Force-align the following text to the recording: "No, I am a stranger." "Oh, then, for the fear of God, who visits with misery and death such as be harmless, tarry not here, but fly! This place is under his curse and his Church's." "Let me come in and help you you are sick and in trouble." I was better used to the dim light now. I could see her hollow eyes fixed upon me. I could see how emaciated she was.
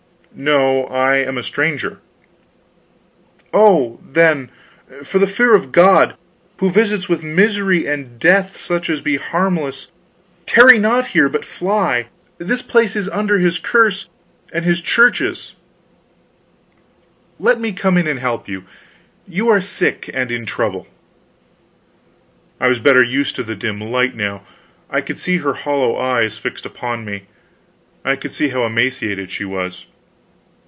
"No, 0.33 0.85
I 0.85 1.17
am 1.17 1.37
a 1.37 1.43
stranger." 1.43 1.99
"Oh, 3.53 3.99
then, 4.01 4.49
for 5.03 5.19
the 5.19 5.27
fear 5.27 5.53
of 5.53 5.73
God, 5.73 6.15
who 6.59 6.71
visits 6.71 7.09
with 7.09 7.21
misery 7.21 7.85
and 7.85 8.17
death 8.17 8.55
such 8.57 8.89
as 8.89 9.01
be 9.01 9.17
harmless, 9.17 9.91
tarry 10.45 10.79
not 10.79 11.07
here, 11.07 11.27
but 11.27 11.43
fly! 11.43 12.07
This 12.37 12.61
place 12.61 12.95
is 12.95 13.09
under 13.09 13.39
his 13.39 13.59
curse 13.59 14.07
and 14.53 14.63
his 14.63 14.79
Church's." 14.81 15.53
"Let 17.37 17.59
me 17.59 17.73
come 17.73 17.97
in 17.97 18.07
and 18.07 18.19
help 18.21 18.47
you 18.47 18.63
you 19.27 19.49
are 19.49 19.59
sick 19.59 20.09
and 20.13 20.31
in 20.31 20.45
trouble." 20.45 20.87
I 22.57 22.69
was 22.69 22.79
better 22.79 23.03
used 23.03 23.35
to 23.35 23.43
the 23.43 23.53
dim 23.55 23.81
light 23.81 24.15
now. 24.15 24.43
I 24.89 25.01
could 25.01 25.17
see 25.17 25.37
her 25.39 25.53
hollow 25.53 25.97
eyes 25.97 26.37
fixed 26.37 26.65
upon 26.65 27.03
me. 27.03 27.23
I 28.05 28.15
could 28.15 28.31
see 28.31 28.47
how 28.47 28.63
emaciated 28.65 29.29
she 29.29 29.43
was. 29.43 29.85